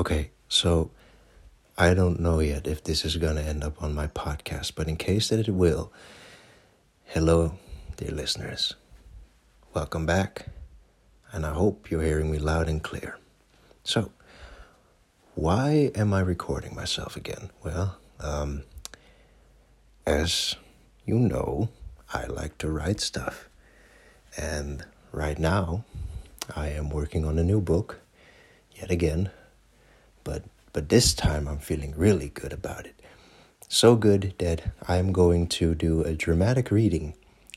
Okay, 0.00 0.30
so 0.48 0.90
I 1.76 1.92
don't 1.92 2.20
know 2.20 2.40
yet 2.40 2.66
if 2.66 2.82
this 2.82 3.04
is 3.04 3.18
going 3.18 3.36
to 3.36 3.42
end 3.42 3.62
up 3.62 3.82
on 3.82 3.94
my 3.94 4.06
podcast, 4.06 4.72
but 4.74 4.88
in 4.88 4.96
case 4.96 5.28
that 5.28 5.46
it 5.46 5.52
will, 5.52 5.92
hello, 7.04 7.58
dear 7.98 8.10
listeners. 8.10 8.72
Welcome 9.74 10.06
back, 10.06 10.46
and 11.32 11.44
I 11.44 11.52
hope 11.52 11.90
you're 11.90 12.00
hearing 12.00 12.30
me 12.30 12.38
loud 12.38 12.66
and 12.66 12.82
clear. 12.82 13.18
So, 13.84 14.10
why 15.34 15.90
am 15.94 16.14
I 16.14 16.20
recording 16.20 16.74
myself 16.74 17.14
again? 17.14 17.50
Well, 17.62 17.98
um, 18.20 18.62
as 20.06 20.56
you 21.04 21.18
know, 21.18 21.68
I 22.10 22.24
like 22.24 22.56
to 22.56 22.70
write 22.70 23.00
stuff. 23.00 23.50
And 24.38 24.86
right 25.12 25.38
now, 25.38 25.84
I 26.56 26.68
am 26.68 26.88
working 26.88 27.26
on 27.26 27.38
a 27.38 27.44
new 27.44 27.60
book, 27.60 28.00
yet 28.74 28.90
again, 28.90 29.30
but 30.30 30.44
but 30.72 30.90
this 30.90 31.12
time 31.12 31.48
I'm 31.48 31.58
feeling 31.58 31.92
really 31.96 32.28
good 32.28 32.52
about 32.52 32.86
it. 32.86 32.94
So 33.68 33.96
good 33.96 34.34
that 34.38 34.62
I'm 34.86 35.10
going 35.10 35.48
to 35.58 35.74
do 35.74 36.02
a 36.02 36.14
dramatic 36.14 36.70
reading 36.70 37.14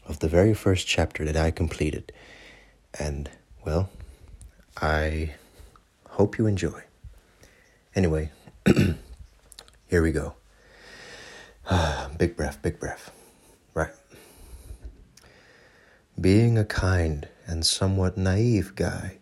of 0.08 0.18
the 0.18 0.28
very 0.28 0.56
first 0.56 0.88
chapter 0.88 1.24
that 1.24 1.38
I 1.38 1.52
completed. 1.52 2.12
And 3.00 3.30
well, 3.64 3.92
I 4.82 5.36
hope 6.10 6.40
you 6.40 6.48
enjoy. 6.48 6.82
Anyway, 7.94 8.32
here 9.86 10.02
we 10.02 10.12
go. 10.12 10.34
big 12.18 12.36
breath, 12.36 12.60
big 12.64 12.80
breath. 12.80 13.12
Right. 13.76 13.94
Being 16.20 16.58
a 16.58 16.66
kind 16.66 17.28
and 17.46 17.64
somewhat 17.64 18.18
naive 18.18 18.74
guy 18.74 19.20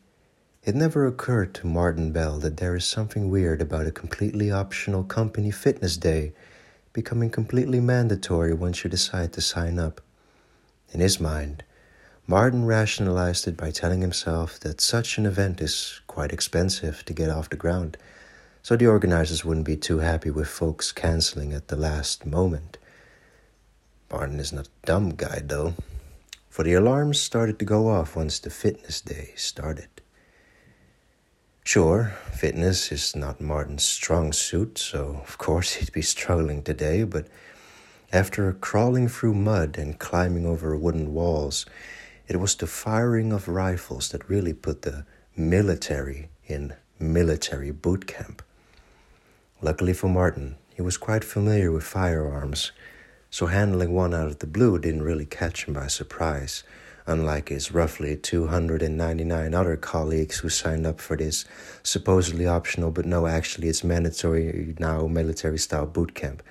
it 0.63 0.75
never 0.75 1.07
occurred 1.07 1.55
to 1.55 1.65
Martin 1.65 2.11
Bell 2.11 2.37
that 2.37 2.57
there 2.57 2.75
is 2.75 2.85
something 2.85 3.31
weird 3.31 3.61
about 3.61 3.87
a 3.87 3.91
completely 3.91 4.51
optional 4.51 5.03
company 5.03 5.49
fitness 5.49 5.97
day 5.97 6.33
becoming 6.93 7.31
completely 7.31 7.79
mandatory 7.79 8.53
once 8.53 8.83
you 8.83 8.89
decide 8.89 9.33
to 9.33 9.41
sign 9.41 9.79
up. 9.79 10.01
In 10.91 10.99
his 10.99 11.19
mind, 11.19 11.63
Martin 12.27 12.65
rationalized 12.65 13.47
it 13.47 13.57
by 13.57 13.71
telling 13.71 14.01
himself 14.01 14.59
that 14.59 14.79
such 14.79 15.17
an 15.17 15.25
event 15.25 15.61
is 15.61 15.99
quite 16.05 16.31
expensive 16.31 17.03
to 17.05 17.13
get 17.13 17.31
off 17.31 17.49
the 17.49 17.55
ground, 17.55 17.97
so 18.61 18.75
the 18.75 18.85
organizers 18.85 19.43
wouldn't 19.43 19.65
be 19.65 19.75
too 19.75 19.99
happy 19.99 20.29
with 20.29 20.47
folks 20.47 20.91
canceling 20.91 21.53
at 21.53 21.69
the 21.69 21.75
last 21.75 22.23
moment. 22.23 22.77
Martin 24.11 24.39
is 24.39 24.53
not 24.53 24.67
a 24.67 24.85
dumb 24.85 25.15
guy, 25.15 25.41
though, 25.43 25.73
for 26.49 26.63
the 26.63 26.75
alarms 26.75 27.19
started 27.19 27.57
to 27.57 27.65
go 27.65 27.87
off 27.87 28.15
once 28.15 28.37
the 28.37 28.51
fitness 28.51 29.01
day 29.01 29.31
started. 29.35 29.87
Sure, 31.63 32.13
fitness 32.33 32.91
is 32.91 33.15
not 33.15 33.39
Martin's 33.39 33.83
strong 33.83 34.33
suit, 34.33 34.79
so 34.79 35.21
of 35.23 35.37
course 35.37 35.73
he'd 35.73 35.91
be 35.91 36.01
struggling 36.01 36.63
today, 36.63 37.03
but 37.03 37.27
after 38.11 38.51
crawling 38.53 39.07
through 39.07 39.35
mud 39.35 39.77
and 39.77 39.99
climbing 39.99 40.45
over 40.45 40.75
wooden 40.75 41.13
walls, 41.13 41.65
it 42.27 42.37
was 42.37 42.55
the 42.55 42.67
firing 42.67 43.31
of 43.31 43.47
rifles 43.47 44.09
that 44.09 44.27
really 44.27 44.53
put 44.53 44.81
the 44.81 45.05
military 45.37 46.29
in 46.47 46.73
military 46.99 47.71
boot 47.71 48.07
camp. 48.07 48.41
Luckily 49.61 49.93
for 49.93 50.09
Martin, 50.09 50.55
he 50.75 50.81
was 50.81 50.97
quite 50.97 51.23
familiar 51.23 51.71
with 51.71 51.83
firearms, 51.83 52.71
so 53.29 53.45
handling 53.45 53.93
one 53.93 54.15
out 54.15 54.27
of 54.27 54.39
the 54.39 54.47
blue 54.47 54.79
didn't 54.79 55.03
really 55.03 55.27
catch 55.27 55.65
him 55.65 55.75
by 55.75 55.87
surprise 55.87 56.63
unlike 57.07 57.49
his 57.49 57.71
roughly 57.71 58.15
299 58.15 59.53
other 59.53 59.77
colleagues 59.77 60.39
who 60.39 60.49
signed 60.49 60.85
up 60.85 60.99
for 60.99 61.17
this 61.17 61.45
supposedly 61.83 62.47
optional, 62.47 62.91
but 62.91 63.05
no, 63.05 63.27
actually 63.27 63.67
it's 63.67 63.83
mandatory 63.83 64.75
now 64.79 65.07
military 65.07 65.57
style 65.57 65.85
boot 65.85 66.13
camp. 66.13 66.43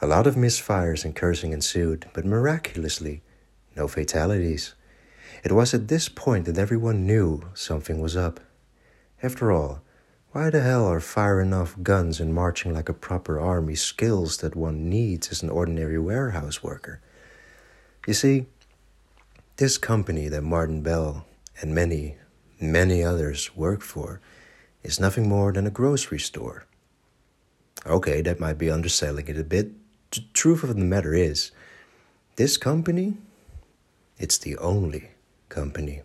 A 0.00 0.06
lot 0.06 0.26
of 0.26 0.34
misfires 0.34 1.04
and 1.04 1.14
cursing 1.14 1.52
ensued, 1.52 2.06
but 2.12 2.24
miraculously, 2.24 3.22
no 3.76 3.86
fatalities. 3.86 4.74
It 5.44 5.52
was 5.52 5.74
at 5.74 5.88
this 5.88 6.08
point 6.08 6.44
that 6.46 6.58
everyone 6.58 7.06
knew 7.06 7.42
something 7.54 8.00
was 8.00 8.16
up. 8.16 8.40
After 9.22 9.52
all, 9.52 9.82
why 10.32 10.50
the 10.50 10.60
hell 10.60 10.86
are 10.86 10.98
firing 10.98 11.52
off 11.52 11.76
guns 11.82 12.18
and 12.18 12.34
marching 12.34 12.72
like 12.72 12.88
a 12.88 12.94
proper 12.94 13.38
army 13.38 13.74
skills 13.74 14.38
that 14.38 14.56
one 14.56 14.88
needs 14.88 15.30
as 15.30 15.42
an 15.42 15.50
ordinary 15.50 15.98
warehouse 15.98 16.62
worker? 16.62 17.00
You 18.06 18.14
see, 18.14 18.46
this 19.56 19.78
company 19.78 20.28
that 20.28 20.42
Martin 20.42 20.82
Bell 20.82 21.26
and 21.60 21.74
many, 21.74 22.16
many 22.60 23.02
others 23.02 23.54
work 23.54 23.82
for 23.82 24.20
is 24.82 24.98
nothing 24.98 25.28
more 25.28 25.52
than 25.52 25.66
a 25.66 25.70
grocery 25.70 26.18
store. 26.18 26.64
Okay, 27.86 28.22
that 28.22 28.40
might 28.40 28.58
be 28.58 28.70
underselling 28.70 29.28
it 29.28 29.38
a 29.38 29.44
bit. 29.44 29.72
The 30.10 30.24
truth 30.32 30.62
of 30.62 30.70
the 30.70 30.84
matter 30.84 31.14
is, 31.14 31.50
this 32.36 32.56
company, 32.56 33.18
it's 34.18 34.38
the 34.38 34.56
only 34.58 35.10
company, 35.48 36.02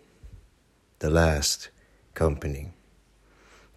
the 0.99 1.09
last 1.09 1.69
company, 2.13 2.73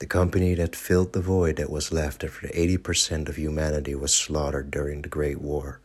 the 0.00 0.06
company 0.06 0.54
that 0.54 0.74
filled 0.74 1.12
the 1.12 1.20
void 1.20 1.56
that 1.56 1.70
was 1.70 1.92
left 1.92 2.24
after 2.24 2.48
80% 2.48 3.28
of 3.28 3.36
humanity 3.36 3.94
was 3.94 4.14
slaughtered 4.14 4.70
during 4.70 5.02
the 5.02 5.08
Great 5.08 5.40
War. 5.40 5.80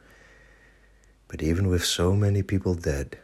But 1.27 1.43
even 1.43 1.67
with 1.67 1.83
so 1.83 2.15
many 2.15 2.41
people 2.41 2.75
dead, 2.75 3.17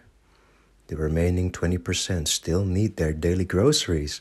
the 0.91 0.97
remaining 0.97 1.49
20% 1.49 2.27
still 2.27 2.65
need 2.65 2.97
their 2.97 3.13
daily 3.13 3.45
groceries, 3.45 4.19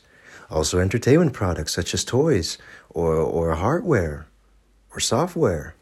also 0.49 0.79
entertainment 0.79 1.33
products 1.33 1.73
such 1.73 1.93
as 1.93 2.05
toys 2.05 2.57
or, 2.89 3.13
or 3.13 3.55
hardware 3.55 4.25
or 4.93 5.01
software 5.01 5.75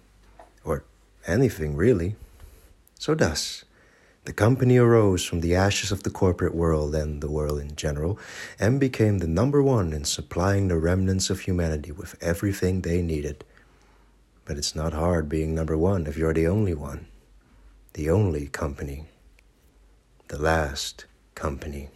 or 0.66 0.83
anything 1.28 1.75
really. 1.75 2.16
So, 2.97 3.13
thus, 3.13 3.66
the 4.25 4.33
company 4.33 4.79
arose 4.79 5.23
from 5.23 5.41
the 5.41 5.53
ashes 5.53 5.91
of 5.91 6.01
the 6.01 6.09
corporate 6.09 6.55
world 6.55 6.95
and 6.95 7.22
the 7.22 7.29
world 7.29 7.59
in 7.59 7.75
general 7.75 8.17
and 8.59 8.79
became 8.79 9.19
the 9.19 9.28
number 9.28 9.61
one 9.61 9.94
in 9.94 10.05
supplying 10.05 10.69
the 10.69 10.78
remnants 10.78 11.29
of 11.29 11.41
humanity 11.41 11.91
with 11.91 12.16
everything 12.19 12.81
they 12.81 13.03
needed. 13.03 13.45
But 14.44 14.57
it's 14.57 14.75
not 14.75 14.94
hard 14.94 15.29
being 15.29 15.53
number 15.53 15.78
one 15.78 16.07
if 16.07 16.17
you're 16.17 16.33
the 16.33 16.47
only 16.47 16.73
one, 16.73 17.05
the 17.94 18.09
only 18.09 18.47
company 18.47 19.05
the 20.29 20.41
last 20.41 21.06
company. 21.34 21.90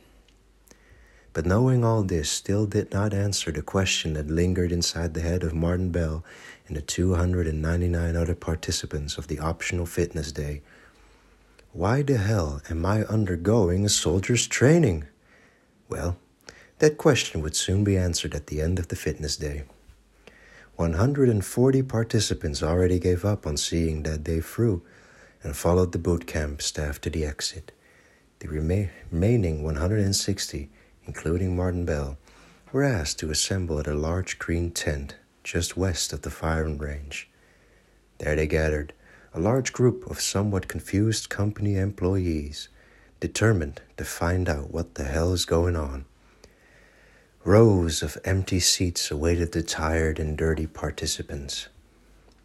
But 1.33 1.45
knowing 1.45 1.85
all 1.85 2.01
this 2.01 2.31
still 2.31 2.65
did 2.65 2.91
not 2.91 3.13
answer 3.13 3.51
the 3.51 3.61
question 3.61 4.13
that 4.13 4.27
lingered 4.27 4.71
inside 4.71 5.13
the 5.13 5.21
head 5.21 5.43
of 5.43 5.53
Martin 5.53 5.91
Bell 5.91 6.23
and 6.67 6.75
the 6.75 6.81
299 6.81 8.15
other 8.15 8.33
participants 8.33 9.19
of 9.19 9.27
the 9.27 9.37
optional 9.37 9.85
fitness 9.85 10.31
day. 10.31 10.63
Why 11.73 12.01
the 12.01 12.17
hell 12.17 12.61
am 12.71 12.85
I 12.87 13.03
undergoing 13.03 13.85
a 13.85 13.89
soldier's 13.89 14.47
training? 14.47 15.05
Well, 15.87 16.17
that 16.79 16.97
question 16.97 17.41
would 17.41 17.55
soon 17.55 17.83
be 17.83 17.97
answered 17.97 18.33
at 18.33 18.47
the 18.47 18.61
end 18.61 18.79
of 18.79 18.87
the 18.87 18.95
fitness 18.95 19.37
day. 19.37 19.63
140 20.75 21.83
participants 21.83 22.63
already 22.63 22.97
gave 22.97 23.23
up 23.25 23.45
on 23.45 23.57
seeing 23.57 24.01
that 24.03 24.23
day 24.23 24.39
through 24.39 24.81
and 25.43 25.55
followed 25.55 25.91
the 25.91 25.99
boot 25.99 26.25
camp 26.25 26.63
staff 26.63 26.99
to 27.01 27.11
the 27.11 27.25
exit. 27.25 27.71
The 28.43 28.49
remaining 28.49 29.63
160, 29.63 30.69
including 31.05 31.55
Martin 31.55 31.85
Bell, 31.85 32.17
were 32.73 32.83
asked 32.83 33.17
to 33.19 33.31
assemble 33.31 33.79
at 33.79 33.87
a 33.87 33.93
large 33.93 34.37
green 34.37 34.71
tent 34.71 35.15
just 35.45 35.77
west 35.77 36.11
of 36.11 36.23
the 36.23 36.29
firing 36.29 36.77
range. 36.77 37.29
There 38.17 38.35
they 38.35 38.47
gathered, 38.47 38.91
a 39.33 39.39
large 39.39 39.71
group 39.71 40.05
of 40.11 40.19
somewhat 40.19 40.67
confused 40.67 41.29
company 41.29 41.77
employees, 41.77 42.67
determined 43.21 43.81
to 43.95 44.03
find 44.03 44.49
out 44.49 44.71
what 44.71 44.95
the 44.95 45.05
hell 45.05 45.31
is 45.31 45.45
going 45.45 45.77
on. 45.77 46.03
Rows 47.45 48.03
of 48.03 48.17
empty 48.25 48.59
seats 48.59 49.09
awaited 49.09 49.53
the 49.53 49.63
tired 49.63 50.19
and 50.19 50.37
dirty 50.37 50.67
participants. 50.67 51.69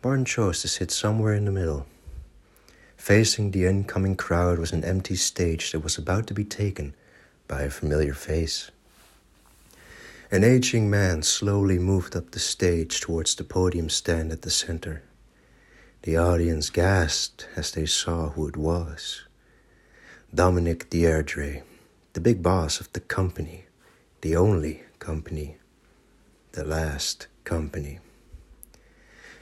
Martin 0.05 0.25
chose 0.25 0.63
to 0.63 0.69
sit 0.69 0.93
somewhere 0.93 1.35
in 1.35 1.45
the 1.45 1.51
middle. 1.51 1.87
Facing 2.99 3.53
the 3.53 3.65
incoming 3.65 4.17
crowd 4.17 4.59
was 4.59 4.73
an 4.73 4.85
empty 4.85 5.17
stage 5.17 5.73
that 5.73 5.81
was 5.81 5.97
about 5.97 6.27
to 6.27 6.35
be 6.35 6.45
taken 6.45 6.95
by 7.47 7.63
a 7.63 7.71
familiar 7.71 8.13
face. 8.13 8.71
An 10.31 10.45
aging 10.45 10.91
man 10.91 11.23
slowly 11.23 11.79
moved 11.79 12.15
up 12.15 12.33
the 12.33 12.39
stage 12.39 13.01
towards 13.01 13.35
the 13.35 13.45
podium 13.45 13.89
stand 13.89 14.31
at 14.31 14.43
the 14.43 14.51
center. 14.51 15.03
The 16.03 16.19
audience 16.19 16.69
gasped 16.69 17.49
as 17.57 17.71
they 17.71 17.87
saw 17.87 18.31
who 18.31 18.47
it 18.47 18.57
was. 18.57 19.23
Dominic 20.35 20.91
Deirdre, 20.91 21.63
the 22.13 22.21
big 22.21 22.43
boss 22.43 22.79
of 22.79 22.93
the 22.93 23.01
company, 23.01 23.65
the 24.21 24.37
only 24.37 24.83
company, 24.99 25.57
the 26.53 26.65
last 26.65 27.27
company. 27.45 28.01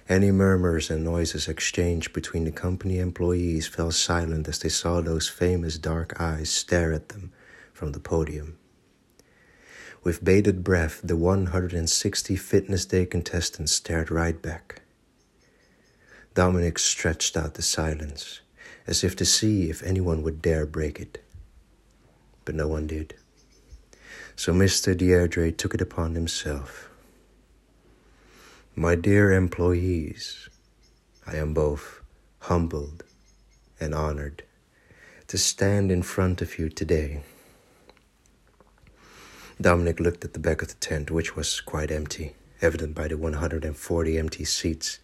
Any 0.09 0.31
murmurs 0.31 0.89
and 0.89 1.03
noises 1.03 1.49
exchanged 1.49 2.13
between 2.13 2.45
the 2.45 2.53
company 2.53 3.01
employees 3.01 3.67
fell 3.67 3.91
silent 3.91 4.47
as 4.47 4.61
they 4.61 4.69
saw 4.69 5.01
those 5.01 5.29
famous 5.29 5.79
dark 5.79 6.21
eyes 6.21 6.49
stare 6.49 6.93
at 6.93 7.09
them 7.09 7.33
from 7.73 7.91
the 7.91 7.99
podium. 7.99 8.57
With 10.05 10.23
bated 10.23 10.63
breath, 10.63 11.01
the 11.03 11.17
160 11.17 12.37
Fitness 12.37 12.85
Day 12.85 13.05
contestants 13.05 13.73
stared 13.73 14.13
right 14.13 14.41
back. 14.41 14.83
Dominic 16.35 16.79
stretched 16.79 17.37
out 17.37 17.55
the 17.55 17.63
silence, 17.63 18.41
as 18.87 19.03
if 19.03 19.17
to 19.17 19.25
see 19.25 19.69
if 19.69 19.83
anyone 19.83 20.23
would 20.23 20.41
dare 20.41 20.67
break 20.67 21.01
it. 21.01 21.25
But 22.45 22.55
no 22.55 22.69
one 22.69 22.87
did. 22.87 23.15
So 24.37 24.53
Mr. 24.53 24.97
Deirdre 24.97 25.51
took 25.51 25.75
it 25.75 25.81
upon 25.81 26.15
himself. 26.15 26.89
My 28.77 28.95
dear 28.95 29.33
employees, 29.33 30.49
I 31.27 31.37
am 31.37 31.55
both 31.55 32.03
humbled 32.41 33.05
and 33.81 33.95
honored 33.95 34.45
to 35.29 35.39
stand 35.39 35.91
in 35.91 36.03
front 36.03 36.43
of 36.43 36.59
you 36.59 36.69
today 36.69 37.23
Dominic 39.59 40.01
looked 40.01 40.23
at 40.23 40.35
the 40.35 40.39
back 40.39 40.61
of 40.61 40.69
the 40.69 40.75
tent, 40.75 41.11
which 41.11 41.35
was 41.35 41.63
quite 41.63 41.91
empty, 41.91 42.35
evident 42.61 42.95
by 42.95 43.09
the 43.09 43.17
140 43.17 44.19
empty 44.19 44.45
seats. 44.45 44.99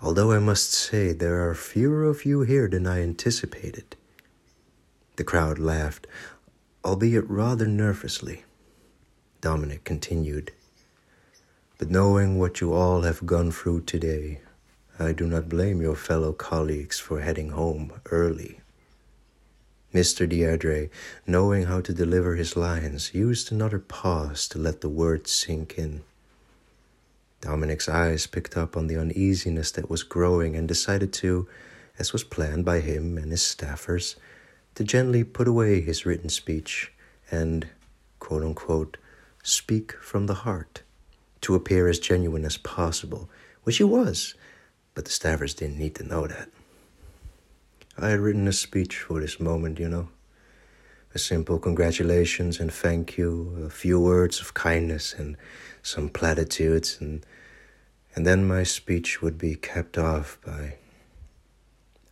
Although 0.00 0.30
I 0.30 0.38
must 0.38 0.72
say 0.72 1.12
there 1.12 1.48
are 1.48 1.54
fewer 1.54 2.04
of 2.04 2.24
you 2.24 2.42
here 2.42 2.68
than 2.68 2.86
I 2.86 3.02
anticipated. 3.02 3.96
The 5.16 5.24
crowd 5.24 5.58
laughed, 5.58 6.06
albeit 6.84 7.28
rather 7.28 7.66
nervously. 7.66 8.44
Dominic 9.40 9.82
continued, 9.82 10.52
But 11.78 11.90
knowing 11.90 12.38
what 12.38 12.62
you 12.62 12.72
all 12.72 13.02
have 13.02 13.26
gone 13.26 13.52
through 13.52 13.82
today, 13.82 14.40
I 14.98 15.12
do 15.12 15.26
not 15.26 15.50
blame 15.50 15.82
your 15.82 15.94
fellow 15.94 16.32
colleagues 16.32 16.98
for 16.98 17.20
heading 17.20 17.50
home 17.50 17.92
early. 18.10 18.60
Mr. 19.92 20.26
Deirdre, 20.26 20.88
knowing 21.26 21.64
how 21.64 21.82
to 21.82 21.92
deliver 21.92 22.34
his 22.34 22.56
lines, 22.56 23.14
used 23.14 23.52
another 23.52 23.78
pause 23.78 24.48
to 24.48 24.58
let 24.58 24.80
the 24.80 24.88
words 24.88 25.30
sink 25.30 25.76
in. 25.76 26.02
Dominic's 27.42 27.90
eyes 27.90 28.26
picked 28.26 28.56
up 28.56 28.74
on 28.74 28.86
the 28.86 28.96
uneasiness 28.96 29.70
that 29.72 29.90
was 29.90 30.02
growing 30.02 30.56
and 30.56 30.66
decided 30.66 31.12
to, 31.12 31.46
as 31.98 32.10
was 32.12 32.24
planned 32.24 32.64
by 32.64 32.80
him 32.80 33.18
and 33.18 33.30
his 33.30 33.42
staffers, 33.42 34.16
to 34.76 34.82
gently 34.82 35.24
put 35.24 35.46
away 35.46 35.82
his 35.82 36.06
written 36.06 36.30
speech 36.30 36.92
and, 37.30 37.68
quote 38.18 38.42
unquote, 38.42 38.96
speak 39.42 39.92
from 40.00 40.24
the 40.24 40.40
heart, 40.46 40.82
to 41.42 41.54
appear 41.54 41.88
as 41.88 41.98
genuine 41.98 42.44
as 42.44 42.56
possible, 42.56 43.28
which 43.64 43.78
he 43.78 43.84
was, 43.84 44.34
but 44.94 45.04
the 45.04 45.10
staffers 45.10 45.54
didn't 45.56 45.78
need 45.78 45.94
to 45.96 46.04
know 46.04 46.26
that. 46.26 46.48
I 47.98 48.10
had 48.10 48.20
written 48.20 48.46
a 48.46 48.52
speech 48.52 48.98
for 48.98 49.20
this 49.20 49.40
moment, 49.40 49.78
you 49.78 49.88
know. 49.88 50.08
A 51.14 51.18
simple 51.18 51.58
congratulations 51.58 52.60
and 52.60 52.70
thank 52.70 53.16
you, 53.16 53.64
a 53.64 53.70
few 53.70 53.98
words 53.98 54.40
of 54.40 54.52
kindness 54.52 55.14
and 55.14 55.36
some 55.82 56.10
platitudes, 56.10 56.98
and, 57.00 57.24
and 58.14 58.26
then 58.26 58.46
my 58.46 58.64
speech 58.64 59.22
would 59.22 59.38
be 59.38 59.54
capped 59.54 59.96
off 59.96 60.38
by 60.44 60.74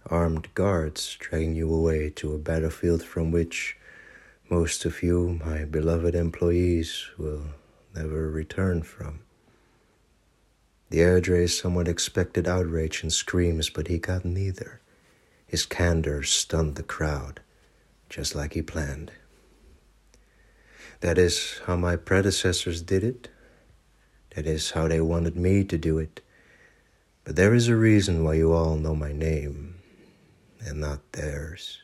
armed 0.06 0.54
guards 0.54 1.16
dragging 1.18 1.54
you 1.54 1.72
away 1.72 2.10
to 2.10 2.34
a 2.34 2.38
battlefield 2.38 3.02
from 3.02 3.30
which 3.30 3.76
most 4.50 4.84
of 4.84 5.02
you, 5.02 5.38
my 5.44 5.64
beloved 5.64 6.14
employees, 6.14 7.08
will 7.18 7.42
never 7.94 8.30
return 8.30 8.82
from. 8.82 9.20
The 10.90 10.98
Deirdre 10.98 11.48
somewhat 11.48 11.88
expected 11.88 12.46
outrage 12.46 13.02
and 13.02 13.12
screams, 13.12 13.70
but 13.70 13.88
he 13.88 13.98
got 13.98 14.24
neither. 14.24 14.80
His 15.46 15.66
candor 15.66 16.22
stunned 16.22 16.76
the 16.76 16.82
crowd, 16.82 17.40
just 18.08 18.34
like 18.34 18.54
he 18.54 18.62
planned. 18.62 19.12
That 21.00 21.18
is 21.18 21.60
how 21.66 21.76
my 21.76 21.96
predecessors 21.96 22.80
did 22.82 23.04
it. 23.04 23.28
That 24.34 24.46
is 24.46 24.72
how 24.72 24.88
they 24.88 25.00
wanted 25.00 25.36
me 25.36 25.64
to 25.64 25.78
do 25.78 25.98
it. 25.98 26.20
But 27.24 27.36
there 27.36 27.54
is 27.54 27.68
a 27.68 27.76
reason 27.76 28.24
why 28.24 28.34
you 28.34 28.52
all 28.52 28.76
know 28.76 28.94
my 28.94 29.12
name 29.12 29.76
and 30.60 30.80
not 30.80 31.12
theirs. 31.12 31.83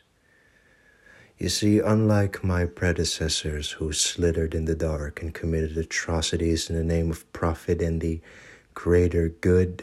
You 1.41 1.49
see, 1.49 1.79
unlike 1.79 2.45
my 2.45 2.67
predecessors 2.67 3.71
who 3.71 3.95
slithered 3.95 4.55
in 4.55 4.67
the 4.67 4.75
dark 4.75 5.23
and 5.23 5.33
committed 5.33 5.79
atrocities 5.79 6.69
in 6.69 6.77
the 6.77 6.85
name 6.85 7.11
of 7.11 7.33
profit 7.33 7.81
and 7.81 7.99
the 7.99 8.21
greater 8.75 9.31
good, 9.31 9.83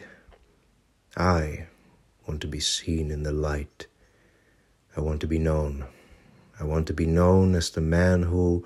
I 1.18 1.66
want 2.28 2.42
to 2.42 2.48
be 2.48 2.60
seen 2.60 3.10
in 3.10 3.24
the 3.24 3.32
light. 3.32 3.88
I 4.96 5.02
want 5.02 5.20
to 5.22 5.28
be 5.28 5.40
known. 5.40 5.86
I 6.60 6.64
want 6.64 6.86
to 6.88 6.94
be 6.94 7.08
known 7.08 7.56
as 7.56 7.72
the 7.72 7.82
man 7.82 8.22
who, 8.22 8.64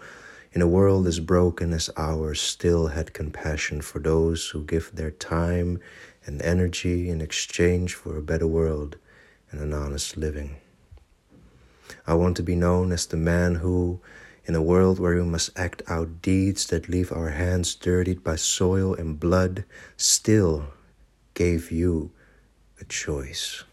in 0.51 0.61
a 0.61 0.67
world 0.67 1.07
as 1.07 1.21
broken 1.21 1.71
as 1.71 1.89
ours, 1.95 2.41
still 2.41 2.87
had 2.87 3.13
compassion 3.13 3.79
for 3.79 3.99
those 3.99 4.49
who 4.49 4.65
give 4.65 4.91
their 4.93 5.11
time 5.11 5.79
and 6.25 6.41
energy 6.41 7.09
in 7.09 7.21
exchange 7.21 7.95
for 7.95 8.17
a 8.17 8.21
better 8.21 8.47
world 8.47 8.97
and 9.49 9.61
an 9.61 9.71
honest 9.71 10.17
living. 10.17 10.57
I 12.05 12.13
want 12.13 12.37
to 12.37 12.43
be 12.43 12.55
known 12.55 12.91
as 12.91 13.05
the 13.05 13.17
man 13.17 13.55
who, 13.55 13.99
in 14.45 14.55
a 14.55 14.61
world 14.61 14.99
where 14.99 15.15
we 15.15 15.23
must 15.23 15.57
act 15.57 15.81
out 15.87 16.21
deeds 16.21 16.65
that 16.67 16.89
leave 16.89 17.11
our 17.11 17.29
hands 17.29 17.75
dirtied 17.75 18.23
by 18.23 18.35
soil 18.35 18.93
and 18.93 19.19
blood, 19.19 19.65
still 19.97 20.65
gave 21.33 21.71
you 21.71 22.11
a 22.79 22.85
choice. 22.85 23.63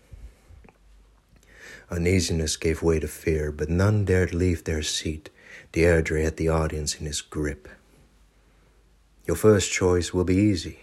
Uneasiness 1.90 2.56
gave 2.56 2.82
way 2.82 3.00
to 3.00 3.08
fear, 3.08 3.50
but 3.50 3.70
none 3.70 4.04
dared 4.04 4.34
leave 4.34 4.64
their 4.64 4.82
seat. 4.82 5.30
Deirdre 5.72 6.22
had 6.22 6.36
the 6.36 6.48
audience 6.48 6.96
in 6.96 7.06
his 7.06 7.22
grip. 7.22 7.68
Your 9.26 9.36
first 9.36 9.72
choice 9.72 10.12
will 10.12 10.24
be 10.24 10.36
easy. 10.36 10.80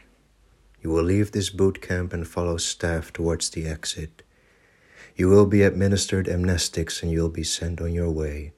You 0.81 0.89
will 0.89 1.03
leave 1.03 1.31
this 1.31 1.49
boot 1.49 1.81
camp 1.81 2.13
and 2.13 2.27
follow 2.27 2.57
staff 2.57 3.11
towards 3.11 3.49
the 3.49 3.67
exit. 3.67 4.21
You 5.17 5.29
will 5.29 5.45
be 5.45 5.61
administered 5.61 6.25
amnestics 6.25 7.01
and 7.01 7.09
you'll 7.09 7.29
be 7.29 7.45
sent 7.45 7.79
on 7.79 7.93
your 7.93 8.11
way. 8.11 8.51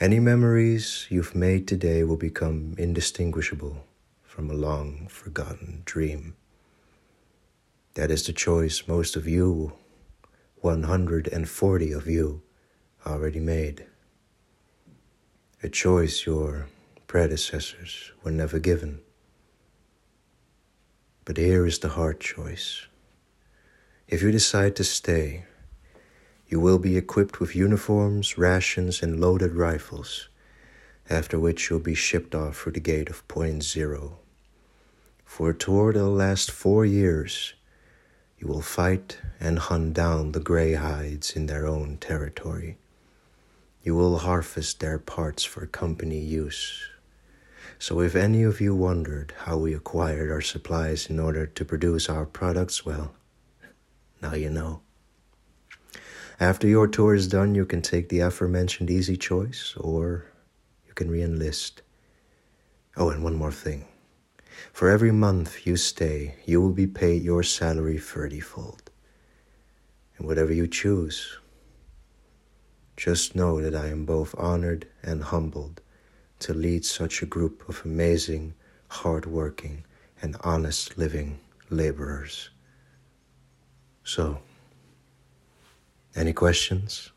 Any 0.00 0.18
memories 0.18 1.06
you've 1.10 1.34
made 1.34 1.68
today 1.68 2.04
will 2.04 2.16
become 2.16 2.74
indistinguishable 2.78 3.84
from 4.22 4.50
a 4.50 4.54
long 4.54 5.08
forgotten 5.08 5.82
dream. 5.84 6.36
That 7.94 8.10
is 8.10 8.24
the 8.24 8.32
choice 8.32 8.88
most 8.88 9.14
of 9.14 9.28
you, 9.28 9.74
140 10.62 11.92
of 11.92 12.06
you, 12.06 12.42
already 13.06 13.40
made. 13.40 13.84
A 15.62 15.68
choice 15.68 16.24
your 16.24 16.68
predecessors 17.08 18.12
were 18.22 18.30
never 18.30 18.58
given. 18.58 19.02
But 21.26 21.36
here 21.36 21.66
is 21.66 21.80
the 21.80 21.90
hard 21.90 22.20
choice. 22.20 22.86
If 24.08 24.22
you 24.22 24.32
decide 24.32 24.76
to 24.76 24.84
stay, 24.84 25.44
you 26.50 26.58
will 26.58 26.80
be 26.80 26.96
equipped 26.96 27.38
with 27.38 27.54
uniforms, 27.54 28.36
rations, 28.36 29.04
and 29.04 29.20
loaded 29.20 29.54
rifles, 29.54 30.28
after 31.08 31.38
which 31.38 31.70
you'll 31.70 31.78
be 31.78 31.94
shipped 31.94 32.34
off 32.34 32.58
through 32.58 32.72
the 32.72 32.80
gate 32.80 33.08
of 33.08 33.26
Point 33.28 33.62
Zero. 33.62 34.18
For 35.24 35.50
a 35.50 35.54
tour 35.54 35.92
that'll 35.92 36.10
last 36.12 36.50
four 36.50 36.84
years, 36.84 37.54
you 38.36 38.48
will 38.48 38.62
fight 38.62 39.18
and 39.38 39.60
hunt 39.60 39.94
down 39.94 40.32
the 40.32 40.40
greyhides 40.40 41.36
in 41.36 41.46
their 41.46 41.68
own 41.68 41.98
territory. 41.98 42.78
You 43.84 43.94
will 43.94 44.18
harvest 44.18 44.80
their 44.80 44.98
parts 44.98 45.44
for 45.44 45.66
company 45.66 46.18
use. 46.18 46.82
So, 47.78 48.00
if 48.00 48.16
any 48.16 48.42
of 48.42 48.60
you 48.60 48.74
wondered 48.74 49.34
how 49.44 49.56
we 49.56 49.72
acquired 49.72 50.32
our 50.32 50.40
supplies 50.40 51.08
in 51.08 51.20
order 51.20 51.46
to 51.46 51.64
produce 51.64 52.08
our 52.08 52.26
products, 52.26 52.84
well, 52.84 53.14
now 54.20 54.34
you 54.34 54.50
know. 54.50 54.82
After 56.40 56.66
your 56.66 56.88
tour 56.88 57.14
is 57.14 57.28
done, 57.28 57.54
you 57.54 57.66
can 57.66 57.82
take 57.82 58.08
the 58.08 58.20
aforementioned 58.20 58.88
easy 58.88 59.14
choice 59.14 59.74
or 59.76 60.24
you 60.86 60.94
can 60.94 61.10
re 61.10 61.22
enlist. 61.22 61.82
Oh, 62.96 63.10
and 63.10 63.22
one 63.22 63.34
more 63.34 63.52
thing. 63.52 63.86
For 64.72 64.88
every 64.88 65.12
month 65.12 65.66
you 65.66 65.76
stay, 65.76 66.36
you 66.46 66.62
will 66.62 66.72
be 66.72 66.86
paid 66.86 67.22
your 67.22 67.42
salary 67.42 67.98
thirtyfold. 67.98 68.88
And 70.16 70.26
whatever 70.26 70.50
you 70.50 70.66
choose, 70.66 71.38
just 72.96 73.36
know 73.36 73.60
that 73.60 73.74
I 73.74 73.88
am 73.88 74.06
both 74.06 74.34
honored 74.38 74.88
and 75.02 75.22
humbled 75.22 75.82
to 76.38 76.54
lead 76.54 76.86
such 76.86 77.20
a 77.20 77.26
group 77.26 77.68
of 77.68 77.82
amazing, 77.84 78.54
hard-working, 78.88 79.84
and 80.22 80.36
honest 80.40 80.96
living 80.96 81.38
laborers. 81.68 82.48
So, 84.04 84.40
any 86.14 86.32
questions? 86.32 87.12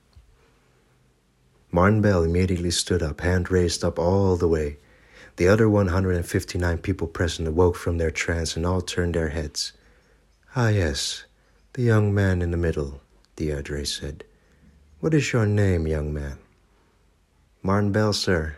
Martin 1.72 2.02
Bell 2.02 2.24
immediately 2.24 2.72
stood 2.72 3.02
up, 3.02 3.22
hand 3.22 3.50
raised 3.50 3.84
up 3.84 3.98
all 3.98 4.38
the 4.38 4.48
way. 4.48 4.78
The 5.38 5.48
other 5.48 5.68
159 5.68 6.78
people 6.78 7.08
present 7.08 7.48
awoke 7.48 7.76
from 7.76 7.98
their 7.98 8.12
trance 8.12 8.56
and 8.56 8.66
all 8.66 8.82
turned 8.82 9.16
their 9.16 9.30
heads. 9.30 9.74
Ah, 10.56 10.68
yes, 10.68 11.26
the 11.74 11.82
young 11.82 12.14
man 12.14 12.44
in 12.44 12.52
the 12.52 12.58
middle, 12.58 13.02
Deirdre 13.36 13.86
said. 13.86 14.24
What 15.00 15.16
is 15.16 15.34
your 15.34 15.48
name, 15.48 15.88
young 15.88 16.14
man? 16.14 16.38
Martin 17.64 17.92
Bell, 17.92 18.14
sir. 18.14 18.56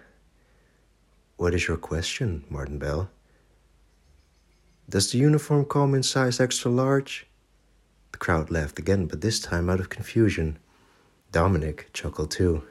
What 1.38 1.54
is 1.54 1.68
your 1.68 1.78
question, 1.78 2.44
Martin 2.50 2.78
Bell? 2.78 3.10
Does 4.90 5.12
the 5.12 5.18
uniform 5.18 5.66
come 5.66 5.96
in 5.96 6.04
size 6.04 6.40
extra 6.40 6.70
large? 6.70 7.26
The 8.16 8.20
crowd 8.20 8.50
laughed 8.50 8.80
again, 8.80 9.08
but 9.08 9.20
this 9.20 9.42
time 9.42 9.70
out 9.70 9.82
of 9.82 9.90
confusion. 9.90 10.58
Dominic 11.34 11.90
chuckled 11.92 12.32
too. 12.32 12.64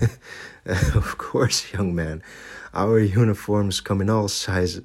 of 0.64 1.18
course, 1.18 1.70
young 1.74 1.94
man. 1.94 2.22
Our 2.72 2.98
uniforms 2.98 3.82
come 3.82 4.00
in 4.00 4.08
all 4.08 4.28
sizes. 4.28 4.84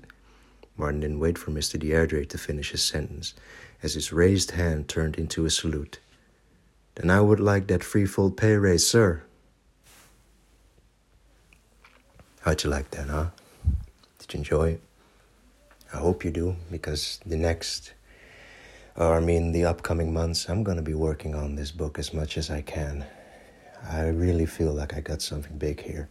Martin 0.76 1.00
didn't 1.00 1.22
wait 1.22 1.38
for 1.38 1.52
Mr. 1.52 1.80
Deirdre 1.80 2.26
to 2.26 2.38
finish 2.38 2.72
his 2.72 2.84
sentence, 2.84 3.36
as 3.82 3.94
his 3.94 4.12
raised 4.12 4.52
hand 4.52 4.90
turned 4.90 5.16
into 5.16 5.46
a 5.46 5.50
salute. 5.50 6.00
Then 6.96 7.10
I 7.10 7.22
would 7.22 7.40
like 7.40 7.68
that 7.68 7.82
threefold 7.82 8.36
pay 8.36 8.58
raise, 8.58 8.86
sir. 8.86 9.24
How'd 12.42 12.66
you 12.66 12.70
like 12.70 12.92
that, 12.92 13.08
huh? 13.08 13.28
Did 14.20 14.34
you 14.34 14.38
enjoy 14.40 14.70
it? 14.72 14.82
I 15.94 16.00
hope 16.00 16.26
you 16.26 16.32
do, 16.32 16.58
because 16.70 17.22
the 17.26 17.38
next, 17.38 17.94
or 18.96 19.16
I 19.16 19.20
mean, 19.20 19.52
the 19.52 19.66
upcoming 19.66 20.14
months, 20.14 20.48
I'm 20.48 20.64
going 20.64 20.78
to 20.78 20.84
be 20.84 20.94
working 20.94 21.36
on 21.36 21.56
this 21.56 21.72
book 21.72 22.00
as 22.00 22.14
much 22.14 22.38
as 22.38 22.50
I 22.50 22.62
can. 22.62 23.06
I 23.90 24.08
really 24.08 24.46
feel 24.46 24.74
like 24.74 24.94
I 24.96 25.02
got 25.02 25.22
something 25.22 25.58
big 25.58 25.82
here. 25.82 26.10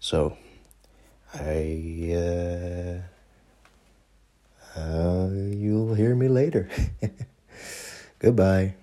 So, 0.00 0.36
I, 1.34 3.02
uh, 4.76 4.78
uh, 4.78 5.28
you'll 5.30 5.94
hear 5.94 6.14
me 6.14 6.28
later. 6.28 6.70
Goodbye. 8.18 8.74